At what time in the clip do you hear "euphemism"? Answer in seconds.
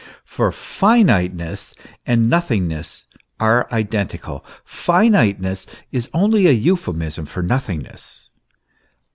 6.53-7.27